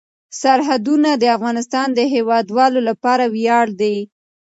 [0.41, 3.97] سرحدونه د افغانستان د هیوادوالو لپاره ویاړ دی.